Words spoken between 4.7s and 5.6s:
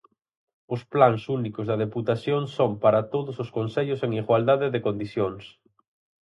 de condicións.